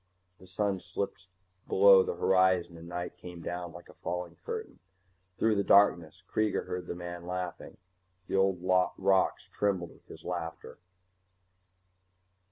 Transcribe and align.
The 0.39 0.47
sun 0.47 0.79
slipped 0.79 1.27
below 1.67 2.01
the 2.01 2.15
horizon 2.15 2.75
and 2.75 2.87
night 2.89 3.17
came 3.19 3.39
down 3.43 3.71
like 3.71 3.87
a 3.87 3.93
falling 3.93 4.35
curtain. 4.43 4.79
Through 5.37 5.53
the 5.53 5.63
darkness 5.63 6.23
Kreega 6.27 6.65
heard 6.65 6.87
the 6.87 6.95
man 6.95 7.27
laughing. 7.27 7.77
The 8.25 8.35
old 8.35 8.59
rocks 8.97 9.47
trembled 9.53 9.91
with 9.93 10.07
his 10.07 10.25
laughter. 10.25 10.79